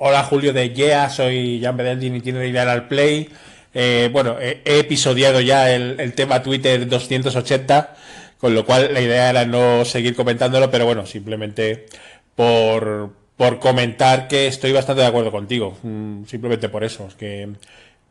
[0.00, 3.28] Hola Julio de Yeah, soy Jan Bedeldin y tiene ideal al play.
[3.74, 7.96] Eh, bueno, he, episodiado ya el, tema Twitter 280,
[8.38, 11.86] con lo cual la idea era no seguir comentándolo, pero bueno, simplemente
[12.36, 15.76] por, por comentar que estoy bastante de acuerdo contigo.
[15.82, 17.48] Mm, simplemente por eso, es que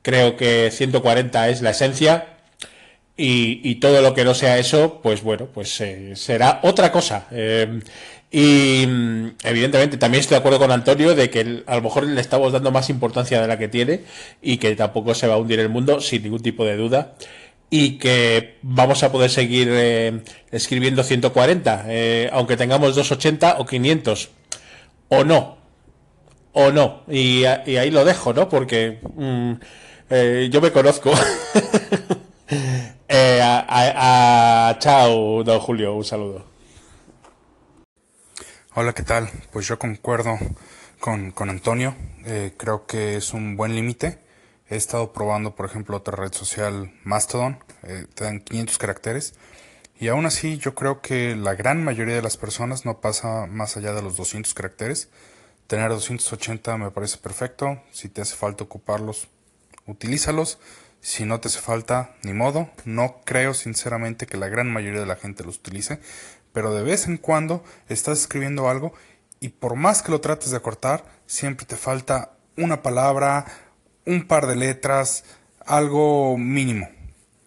[0.02, 2.37] creo que 140 es la esencia
[3.20, 7.28] y, todo lo que no sea eso, pues bueno, pues eh, será otra cosa.
[7.32, 7.80] Eh,
[8.30, 12.22] y mm, evidentemente también estoy de acuerdo con Antonio de que a lo mejor le
[12.22, 14.02] estamos dando más importancia de la que tiene
[14.42, 17.16] y que tampoco se va a hundir el mundo sin ningún tipo de duda
[17.72, 20.22] y que vamos a poder seguir eh,
[20.52, 21.86] escribiendo 140,
[22.32, 24.30] aunque tengamos 280 o 500,
[25.10, 25.58] o no,
[26.54, 28.48] o no, y, ahí lo dejo, ¿no?
[28.48, 29.54] Porque mm,
[30.50, 31.12] yo me conozco.
[33.10, 33.40] Eh,
[34.80, 36.46] chao, don Julio, un saludo.
[38.76, 39.30] Hola, ¿qué tal?
[39.54, 40.38] Pues yo concuerdo
[41.00, 41.96] con, Antonio.
[42.26, 44.20] Eh, creo que es un buen límite.
[44.70, 47.60] He estado probando, por ejemplo, otra red social, Mastodon.
[47.84, 49.36] Eh, te dan 500 caracteres.
[50.00, 53.78] Y aún así, yo creo que la gran mayoría de las personas no pasa más
[53.78, 55.10] allá de los 200 caracteres.
[55.68, 57.82] Tener 280 me parece perfecto.
[57.92, 59.30] Si te hace falta ocuparlos,
[59.86, 60.60] utilízalos.
[61.02, 62.70] Si no te hace falta, ni modo.
[62.86, 66.00] No creo sinceramente que la gran mayoría de la gente los utilice,
[66.54, 68.94] pero de vez en cuando estás escribiendo algo
[69.40, 73.46] y por más que lo trates de cortar, siempre te falta una palabra,
[74.06, 75.24] un par de letras,
[75.66, 76.90] algo mínimo.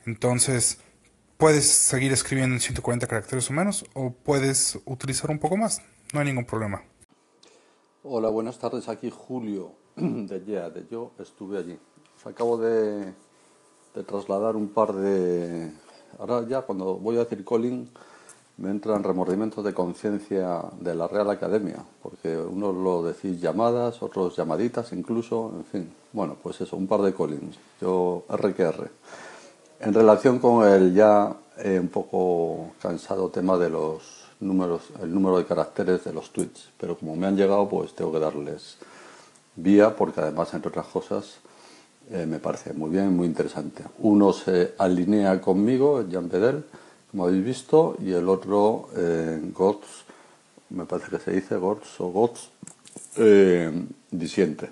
[0.06, 0.78] Entonces,
[1.36, 5.82] puedes seguir escribiendo en 140 caracteres o menos o puedes utilizar un poco más.
[6.12, 6.82] No hay ningún problema.
[8.02, 8.88] Hola, buenas tardes.
[8.88, 11.78] Aquí Julio de Yeah, de Yo estuve allí.
[12.24, 13.12] acabo de
[13.94, 15.72] de trasladar un par de...
[16.19, 17.88] Ahora ya cuando voy a decir Colin
[18.60, 24.36] me entran remordimientos de conciencia de la Real Academia, porque unos lo decís llamadas, otros
[24.36, 25.92] llamaditas incluso, en fin.
[26.12, 28.91] Bueno, pues eso, un par de Collins, yo RQR.
[29.80, 35.39] En relación con el ya eh, un poco cansado tema de los números, el número
[35.39, 38.77] de caracteres de los tweets, pero como me han llegado, pues tengo que darles
[39.57, 41.40] vía, porque además, entre otras cosas,
[42.10, 43.84] eh, me parece muy bien, muy interesante.
[44.00, 46.64] Uno se alinea conmigo, Jean Bedel,
[47.10, 49.40] como habéis visto, y el otro, eh,
[50.70, 52.50] me parece que se dice Gots o Gots,
[53.16, 53.70] eh,
[54.10, 54.70] disiente.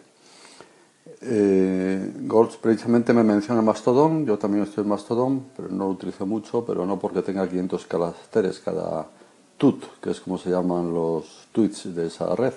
[1.20, 2.12] Eh,
[2.60, 6.86] precisamente me menciona Mastodon, yo también estoy en Mastodon, pero no lo utilizo mucho, pero
[6.86, 9.08] no porque tenga 500 caracteres cada
[9.56, 12.54] tut, que es como se llaman los tweets de esa red,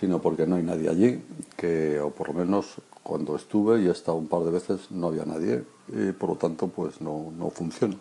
[0.00, 1.22] sino porque no hay nadie allí,
[1.56, 2.74] que, o por lo menos
[3.06, 6.34] cuando estuve y he estado un par de veces no había nadie y por lo
[6.34, 7.94] tanto pues no, no funciona.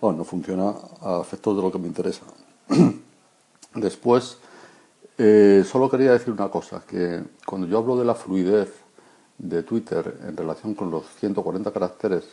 [0.00, 0.12] ¿no?
[0.12, 2.22] No funciona a efectos de lo que me interesa.
[3.74, 4.38] Después,
[5.18, 8.72] eh, solo quería decir una cosa, que cuando yo hablo de la fluidez
[9.38, 12.24] de Twitter en relación con los 140 caracteres,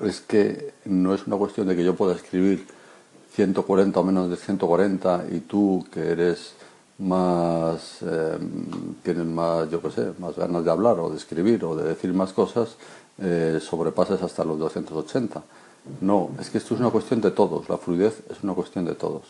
[0.00, 2.66] es que no es una cuestión de que yo pueda escribir
[3.34, 6.54] 140 o menos de 140 y tú que eres
[7.02, 8.38] más eh,
[9.02, 12.12] tienen más, yo qué sé, más ganas de hablar o de escribir o de decir
[12.12, 12.76] más cosas,
[13.18, 15.42] eh, sobrepases hasta los 280.
[16.00, 18.94] No, es que esto es una cuestión de todos, la fluidez es una cuestión de
[18.94, 19.22] todos.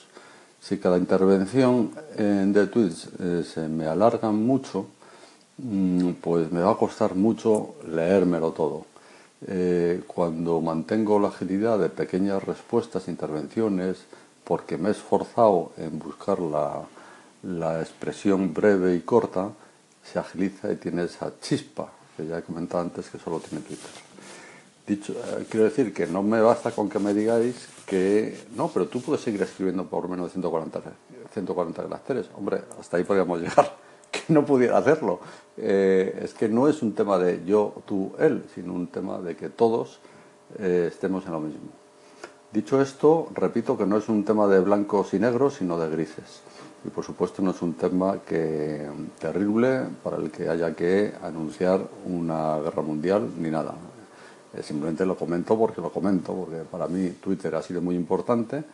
[0.61, 4.87] Si cada intervención de tweets eh, se me alarga mucho,
[5.59, 8.87] mm, pues me va a costar mucho leérmelo todo.
[9.49, 13.97] Eh, cuando mantengo la agilidad de pequeñas respuestas, intervenciones,
[14.44, 16.82] porque me he esforzado en buscar la,
[17.42, 19.50] la expresión breve y corta
[20.03, 23.91] se agiliza y tiene esa chispa que ya he comentado antes que solo tiene Twitter.
[24.88, 29.00] Eh, quiero decir que no me basta con que me digáis que no, pero tú
[29.00, 30.82] puedes seguir escribiendo por menos de 140,
[31.32, 32.26] 140 caracteres.
[32.36, 33.82] Hombre, hasta ahí podríamos llegar.
[34.12, 35.20] Que no pudiera hacerlo.
[35.56, 39.36] Eh, es que no es un tema de yo, tú, él, sino un tema de
[39.36, 40.00] que todos
[40.58, 41.70] eh, estemos en lo mismo.
[42.52, 46.42] Dicho esto, repito que no es un tema de blancos y negros, sino de grises.
[46.84, 48.86] Y por supuesto no es un tema que,
[49.18, 53.75] terrible para el que haya que anunciar una guerra mundial ni nada.
[54.52, 58.64] Eh, simplemente lo comento porque lo comento, porque para mí Twitter ha sido muy importante,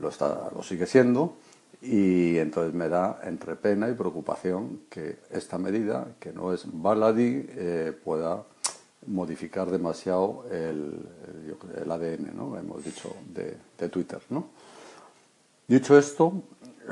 [0.00, 1.34] lo, está, lo sigue siendo,
[1.80, 7.46] y entonces me da entre pena y preocupación que esta medida, que no es baladí,
[7.50, 8.42] eh, pueda
[9.06, 12.56] modificar demasiado el, ADN, ¿no?
[12.56, 14.20] hemos dicho, de, Twitter.
[14.30, 14.46] ¿no?
[15.66, 16.32] Dicho esto,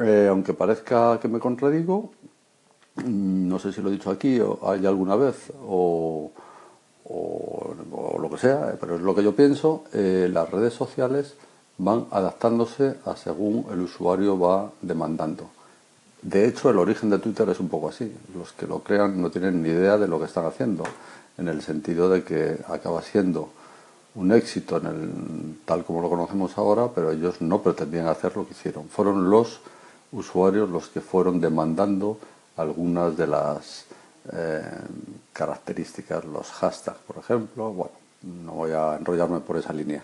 [0.01, 2.13] eh, aunque parezca que me contradigo,
[2.97, 6.33] mm, no sé si lo he dicho aquí o hay alguna vez o,
[8.21, 11.35] lo que sea, pero es lo que yo pienso, eh, las redes sociales
[11.79, 15.51] van adaptándose a según el usuario va demandando.
[16.23, 18.13] De hecho, el origen de Twitter es un poco así.
[18.35, 20.85] Los que lo crean no tienen ni idea de lo que están haciendo,
[21.39, 23.49] en el sentido de que acaba siendo
[24.15, 28.47] un éxito en el, tal como lo conocemos ahora, pero ellos no pretendían hacer lo
[28.47, 28.89] que hicieron.
[28.89, 29.61] Fueron los
[30.13, 32.19] usuarios los que fueron demandando
[32.57, 33.87] algunas de las
[34.33, 34.63] eh,
[35.33, 37.73] características, los hashtags, por ejemplo.
[37.73, 37.93] Bueno,
[38.45, 40.03] no voy a enrollarme por esa línea.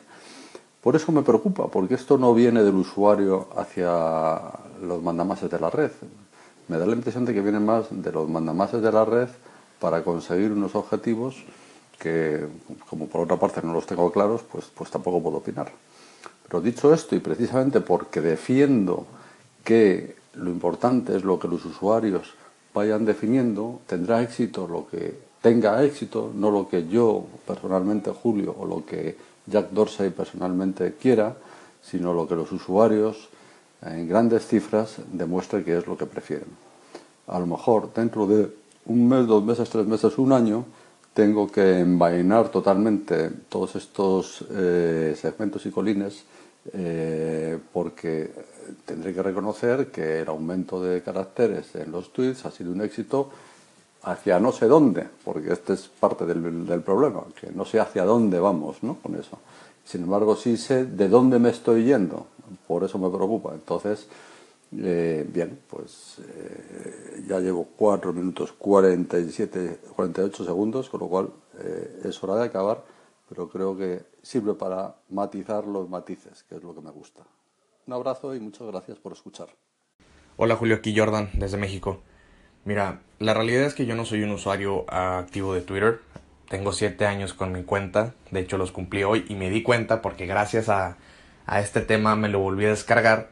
[0.81, 4.39] Por eso me preocupa, porque esto no viene del usuario hacia
[4.82, 5.90] los mandamases de la red.
[6.69, 9.28] Me da la impresión de que viene más de los mandamases de la red
[9.81, 11.37] para conseguir unos objetivos
[11.99, 12.46] que,
[12.88, 15.70] como por otra parte no los tengo claros, pues, pues tampoco puedo opinar.
[16.49, 19.06] Pero dicho esto, y precisamente porque defiendo
[19.64, 22.34] que lo importante es lo que los usuarios
[22.75, 28.67] vayan definiendo, tendrá éxito lo que tenga éxito, no lo que yo personalmente, Julio, o
[28.67, 31.37] lo que Jack Dorsey personalmente quiera,
[31.82, 33.29] sino lo que los usuarios
[33.93, 36.49] en grandes cifras demuestren que es lo que prefieren.
[37.27, 38.49] A lo mejor dentro de
[38.87, 40.65] un mes, dos meses, tres meses, un año,
[41.12, 46.25] tengo que envainar totalmente todos estos eh, segmentos y colines
[46.73, 48.31] eh, porque
[48.85, 53.31] tendré que reconocer que el aumento de caracteres en los tweets ha sido un éxito
[54.03, 58.05] hacia no sé dónde, porque este es parte del, del problema, que no sé hacia
[58.05, 58.97] dónde vamos ¿no?
[58.97, 59.39] con eso.
[59.85, 62.27] Sin embargo, sí sé de dónde me estoy yendo,
[62.66, 63.54] por eso me preocupa.
[63.54, 64.08] Entonces,
[64.75, 72.02] eh, bien, pues eh, ya llevo 4 minutos 47, 48 segundos, con lo cual eh,
[72.04, 72.82] es hora de acabar,
[73.28, 77.22] pero creo que sirve para matizar los matices, que es lo que me gusta.
[77.87, 79.48] Un abrazo y muchas gracias por escuchar.
[80.37, 82.00] Hola Julio, aquí Jordan, desde México.
[82.64, 86.00] Mira, la realidad es que yo no soy un usuario activo de Twitter.
[86.48, 90.02] Tengo 7 años con mi cuenta, de hecho los cumplí hoy y me di cuenta
[90.02, 90.96] porque gracias a,
[91.46, 93.28] a este tema me lo volví a descargar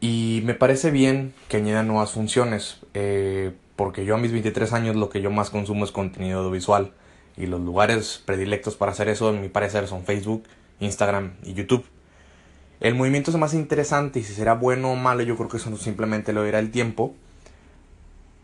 [0.00, 4.96] y me parece bien que añadan nuevas funciones, eh, porque yo a mis 23 años
[4.96, 6.92] lo que yo más consumo es contenido audiovisual.
[7.36, 10.44] Y los lugares predilectos para hacer eso, en mi parecer, son Facebook,
[10.80, 11.84] Instagram y YouTube.
[12.80, 15.74] El movimiento es más interesante y si será bueno o malo, yo creo que eso
[15.76, 17.14] simplemente lo dirá el tiempo.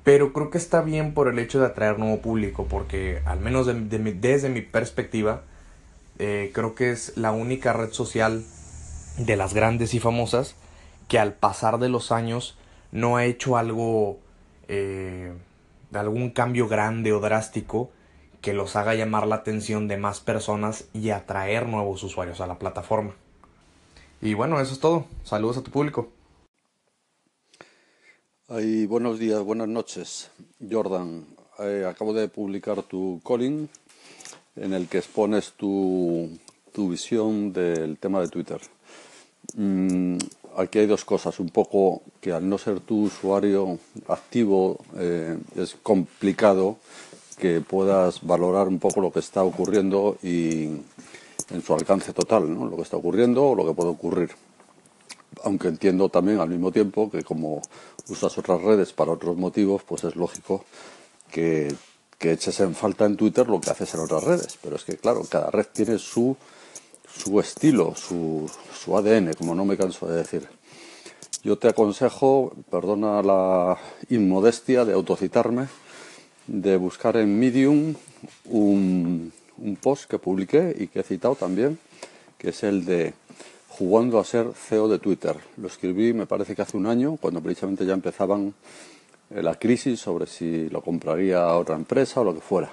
[0.04, 3.66] Pero creo que está bien por el hecho de atraer nuevo público, porque al menos
[3.66, 5.42] desde mi perspectiva,
[6.18, 8.44] eh, creo que es la única red social
[9.18, 10.54] de las grandes y famosas
[11.08, 12.56] que al pasar de los años
[12.92, 14.18] no ha hecho algo,
[14.68, 15.32] eh,
[15.92, 17.90] algún cambio grande o drástico
[18.40, 22.58] que los haga llamar la atención de más personas y atraer nuevos usuarios a la
[22.58, 23.14] plataforma.
[24.20, 25.06] Y bueno, eso es todo.
[25.24, 26.08] Saludos a tu público.
[28.48, 30.30] Ay, buenos días, buenas noches.
[30.70, 31.26] Jordan,
[31.58, 33.68] eh, acabo de publicar tu calling
[34.56, 36.28] en el que expones tu,
[36.72, 38.60] tu visión del tema de Twitter.
[39.54, 40.16] Mm,
[40.56, 41.38] aquí hay dos cosas.
[41.40, 46.78] Un poco que al no ser tu usuario activo eh, es complicado
[47.38, 50.70] que puedas valorar un poco lo que está ocurriendo y
[51.50, 52.66] en su alcance total, ¿no?
[52.66, 54.30] lo que está ocurriendo o lo que puede ocurrir.
[55.44, 57.60] Aunque entiendo también al mismo tiempo que como
[58.08, 60.64] usas otras redes para otros motivos, pues es lógico
[61.30, 61.74] que,
[62.18, 64.58] que eches en falta en Twitter lo que haces en otras redes.
[64.62, 66.36] Pero es que, claro, cada red tiene su
[67.16, 70.46] su estilo, su, su ADN, como no me canso de decir.
[71.42, 73.78] Yo te aconsejo, perdona la
[74.10, 75.68] inmodestia de autocitarme,
[76.46, 77.94] de buscar en Medium
[78.46, 81.78] un, un post que publiqué y que he citado también,
[82.38, 83.14] que es el de
[83.68, 85.36] jugando a ser CEO de Twitter.
[85.56, 88.54] Lo escribí, me parece que hace un año, cuando precisamente ya empezaban
[89.30, 92.70] la crisis sobre si lo compraría a otra empresa o lo que fuera.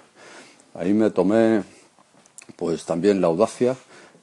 [0.76, 1.64] Ahí me tomé
[2.56, 3.76] pues también la audacia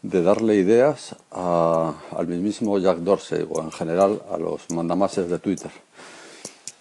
[0.03, 5.71] de darle ideas al mismísimo Jack Dorsey o en general a los mandamases de Twitter.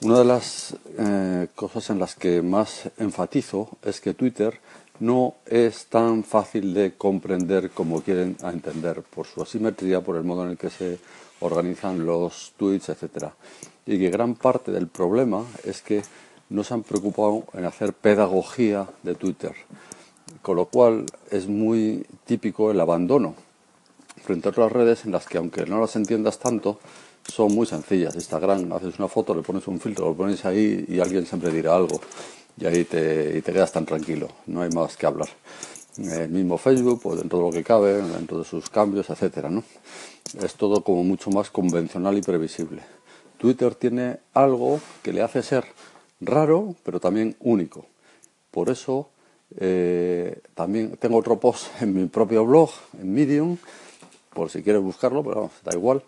[0.01, 4.60] Una de las eh, cosas en las que más enfatizo es que Twitter
[5.01, 10.44] no es tan fácil de comprender como quieren entender por su asimetría, por el modo
[10.46, 11.00] en el que se
[11.41, 13.27] organizan los tweets, etc.
[13.86, 16.03] Y que gran parte del problema es que
[16.50, 19.53] no se han preocupado en hacer pedagogía de Twitter
[20.41, 23.36] con lo cual es muy típico el abandono
[24.24, 26.79] frente a otras redes en las que aunque no las entiendas tanto,
[27.25, 28.15] son muy sencillas.
[28.15, 31.75] Instagram, haces una foto, le pones un filtro, lo pones ahí y alguien siempre dirá
[31.75, 32.00] algo
[32.58, 35.29] y ahí te, te quedas tan tranquilo, no hay más que hablar.
[35.98, 39.63] El mismo Facebook, pues dentro de lo que cabe, dentro de sus cambios, etcétera, ¿no?
[40.41, 42.84] Es todo como mucho más convencional y previsible.
[43.38, 45.65] Twitter tiene algo que le hace ser
[46.22, 47.86] raro, pero también único.
[48.51, 49.10] Por eso
[49.58, 52.69] eh, también tengo otro post en mi propio blog,
[53.00, 53.58] en Medium,
[54.34, 56.03] por si quieres buscarlo, pero da igual.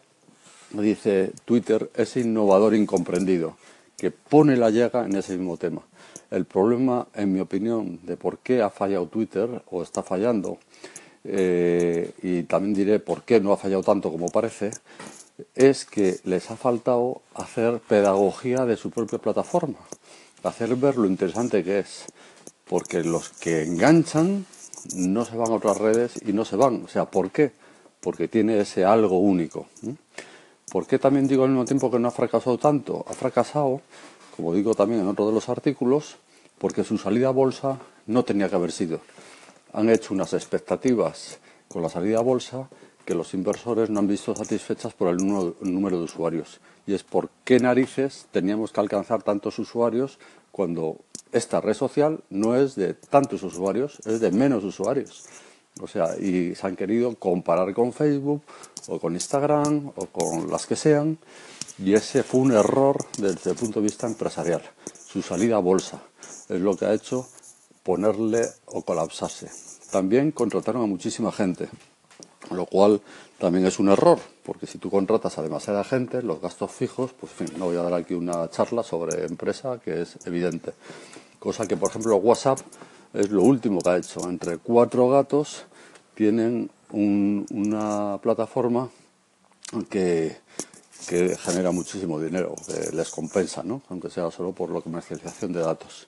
[0.71, 3.55] dice Twitter es innovador incomprendido,
[4.01, 5.83] que pone la llaga en ese mismo tema.
[6.31, 10.57] El problema, en mi opinión, de por qué ha fallado Twitter o está fallando,
[11.23, 14.71] eh, y también diré por qué no ha fallado tanto como parece,
[15.53, 19.77] es que les ha faltado hacer pedagogía de su propia plataforma,
[20.41, 22.05] hacer ver lo interesante que es,
[22.67, 24.47] porque los que enganchan
[24.95, 26.85] no se van a otras redes y no se van.
[26.85, 27.51] O sea, ¿por qué?
[27.99, 29.67] Porque tiene ese algo único.
[30.71, 33.03] ¿Por qué también digo al mismo tiempo que no ha fracasado tanto?
[33.09, 33.81] Ha fracasado,
[34.37, 36.15] como digo también en otro de los artículos,
[36.57, 39.01] porque su salida a bolsa no tenía que haber sido.
[39.73, 42.69] Han hecho unas expectativas con la salida a bolsa
[43.03, 46.61] que los inversores no han visto satisfechas por el número, de usuarios.
[46.87, 50.19] Y es por qué narices teníamos que alcanzar tantos usuarios
[50.53, 50.99] cuando
[51.33, 55.25] esta red social no es de tantos usuarios, es de menos usuarios.
[55.79, 58.41] O sea, y se han querido comparar con Facebook
[58.87, 61.17] o con Instagram o con las que sean.
[61.79, 64.61] Y ese fue un error desde el punto de vista empresarial.
[65.07, 66.01] Su salida a bolsa
[66.49, 67.27] es lo que ha hecho
[67.83, 69.49] ponerle o colapsarse.
[69.91, 71.69] También contrataron a muchísima gente
[72.49, 73.01] lo cual
[73.37, 77.31] también es un error, porque si tú contratas a demasiada gente, los gastos fijos, pues
[77.39, 80.73] en fin, no voy a dar aquí una charla sobre empresa que es evidente.
[81.39, 82.59] Cosa que, por ejemplo, WhatsApp
[83.13, 84.27] es lo último que ha hecho.
[84.29, 85.65] Entre cuatro gatos
[86.15, 88.89] tienen una plataforma
[89.89, 90.37] que,
[91.07, 93.81] que genera muchísimo dinero, que les compensa, ¿no?
[93.89, 96.07] aunque sea solo por la comercialización de datos.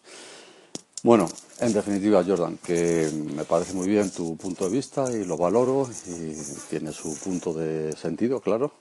[1.04, 1.28] Bueno,
[1.60, 5.90] en definitiva, Jordan, que me parece muy bien tu punto de vista y lo valoro
[6.08, 6.34] y
[6.70, 8.72] tiene su punto de sentido, claro,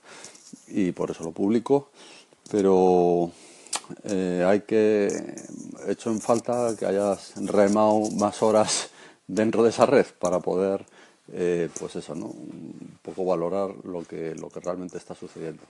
[0.67, 1.89] y por eso lo publico,
[2.49, 3.29] pero
[4.03, 5.35] eh, hay que,
[5.87, 8.89] hecho en falta que hayas remado más horas
[9.27, 10.85] dentro de esa red para poder,
[11.31, 12.27] eh, pues eso, ¿no?
[12.27, 15.63] Un poco valorar lo que, lo que realmente está sucediendo.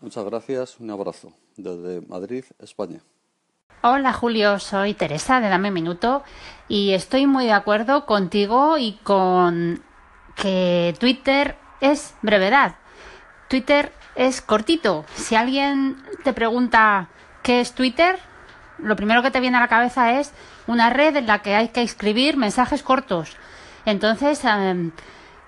[0.00, 3.00] Muchas gracias, un abrazo desde Madrid, España.
[3.82, 6.24] Hola Julio, soy Teresa de Dame Minuto
[6.66, 9.82] y estoy muy de acuerdo contigo y con
[10.34, 12.76] que Twitter es brevedad.
[13.48, 15.04] Twitter es cortito.
[15.14, 17.08] Si alguien te pregunta
[17.42, 18.18] qué es Twitter,
[18.78, 20.32] lo primero que te viene a la cabeza es
[20.66, 23.36] una red en la que hay que escribir mensajes cortos.
[23.86, 24.90] Entonces, em,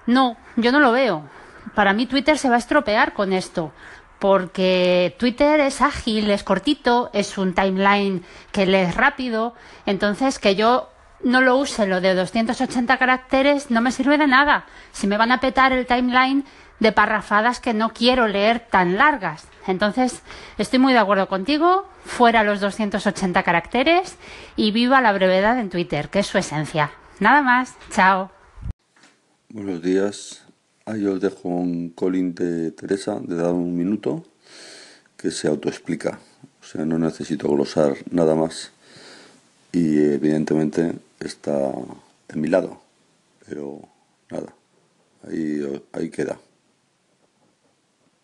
[0.06, 1.28] no, yo no lo veo.
[1.74, 3.72] Para mí Twitter se va a estropear con esto
[4.20, 8.22] porque Twitter es ágil, es cortito, es un timeline
[8.52, 9.54] que lees rápido,
[9.86, 10.90] entonces que yo
[11.24, 14.66] no lo use lo de 280 caracteres no me sirve de nada.
[14.92, 16.44] Si me van a petar el timeline
[16.80, 19.46] de parrafadas que no quiero leer tan largas.
[19.66, 20.22] Entonces,
[20.58, 24.16] estoy muy de acuerdo contigo, fuera los 280 caracteres
[24.56, 26.90] y viva la brevedad en Twitter, que es su esencia.
[27.20, 28.30] Nada más, chao.
[29.50, 30.44] Buenos días,
[30.90, 34.24] Ahí os dejo un colín de Teresa de dar un minuto
[35.16, 36.18] que se autoexplica.
[36.60, 38.72] O sea, no necesito glosar nada más.
[39.70, 41.70] Y evidentemente está
[42.28, 42.80] en mi lado.
[43.46, 43.82] Pero
[44.32, 44.52] nada,
[45.28, 46.40] ahí, ahí queda.